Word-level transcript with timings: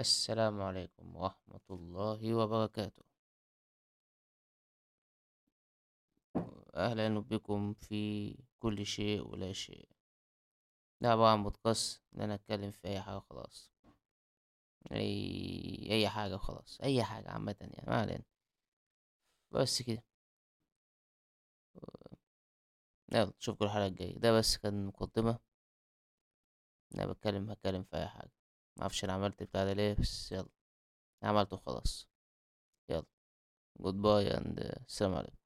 السلام 0.00 0.62
عليكم 0.62 1.16
ورحمة 1.16 1.60
الله 1.70 2.34
وبركاته. 2.34 3.02
أهلا 6.74 7.18
بكم 7.20 7.74
في 7.74 8.34
كل 8.58 8.86
شيء 8.86 9.28
ولا 9.28 9.52
شيء. 9.52 9.88
ده 11.00 11.08
عبارة 11.10 11.28
عن 11.32 11.42
بودكاست 11.42 12.02
إن 12.14 12.20
أنا 12.20 12.34
أتكلم 12.34 12.70
في 12.70 12.88
أي 12.88 13.00
حاجة 13.02 13.18
خلاص. 13.18 13.72
أي 14.92 15.88
أي 15.90 16.08
حاجة 16.08 16.36
خلاص. 16.36 16.80
أي 16.82 17.04
حاجة 17.04 17.30
عامة 17.30 17.56
يعني 17.60 17.84
ما 17.86 18.00
علينا. 18.00 18.24
بس 19.50 19.82
كده. 19.82 20.04
يلا 23.12 23.32
نشوفكم 23.38 23.64
الحلقة 23.64 23.86
الجاية. 23.86 24.18
ده 24.18 24.32
بس 24.38 24.56
كان 24.56 24.86
مقدمة. 24.86 25.38
أنا 26.94 27.06
بتكلم 27.06 27.50
هتكلم 27.50 27.82
في 27.82 27.96
أي 27.96 28.08
حاجة. 28.08 28.39
معرفش 28.78 29.04
أنا 29.04 29.12
عملت 29.12 29.42
بتاع 29.42 29.64
ده 29.64 29.72
ليه 29.72 29.94
بس 29.94 30.32
يلا. 30.32 30.48
عملته 31.22 31.56
خلاص. 31.56 32.08
يلا. 32.90 33.06
goodbye 33.80 34.36
and 34.38 34.60
السلام 34.88 35.14
عليكم. 35.14 35.39